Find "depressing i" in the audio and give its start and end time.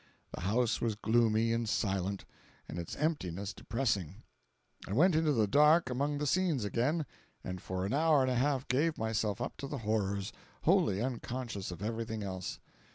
3.53-4.93